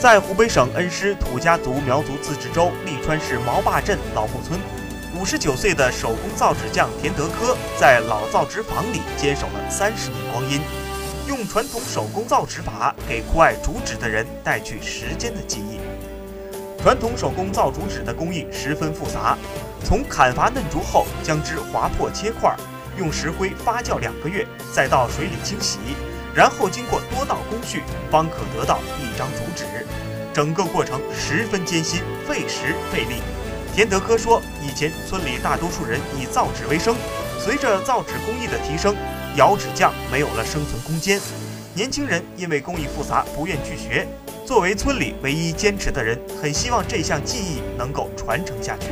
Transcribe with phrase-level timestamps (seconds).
[0.00, 4.58] 在湖北省恩施土家族苗族自治州利川市毛坝镇老木村，
[5.14, 10.58] 五十九岁的手工造纸匠田德科在老造纸坊里坚守了三十年光阴，
[11.28, 15.78] 用传统手工造纸法给酷爱竹纸的人带去时间的记忆。
[16.82, 19.36] 传统手工造竹纸的工艺十分复杂，
[19.84, 22.56] 从砍伐嫩竹后将之划破切块，
[22.96, 25.78] 用石灰发酵两个月，再到水里清洗，
[26.34, 29.64] 然后经过多道工序，方可得到一张竹纸。
[30.32, 33.20] 整个过程十分艰辛，费时费力。
[33.74, 36.94] 田德科说，以前村里大多数人以造纸为生，
[37.38, 38.94] 随着造纸工艺的提升，
[39.36, 41.20] 窑纸匠没有了生存空间，
[41.74, 44.06] 年轻人因为工艺复杂，不愿去学。
[44.46, 48.88] 作为村里唯一坚持的人，很希望这项技艺能够传承下去。